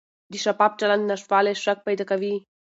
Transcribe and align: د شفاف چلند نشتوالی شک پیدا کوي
د 0.31 0.33
شفاف 0.43 0.71
چلند 0.79 1.03
نشتوالی 1.11 1.53
شک 1.63 1.77
پیدا 1.87 2.05
کوي 2.11 2.33